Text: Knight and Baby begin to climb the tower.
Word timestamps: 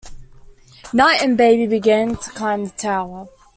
Knight 0.93 1.21
and 1.21 1.37
Baby 1.37 1.67
begin 1.67 2.15
to 2.15 2.29
climb 2.31 2.63
the 2.65 2.71
tower. 2.71 3.27